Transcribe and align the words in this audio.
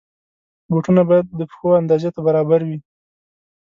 بوټونه 0.69 1.01
باید 1.09 1.25
د 1.39 1.41
پښو 1.49 1.67
اندازې 1.81 2.09
ته 2.15 2.19
برابر 2.27 2.61
وي. 2.67 2.77